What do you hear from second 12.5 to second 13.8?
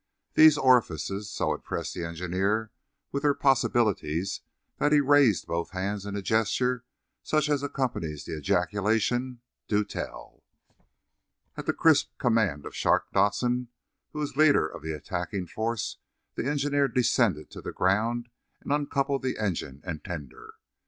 of Shark Dodson,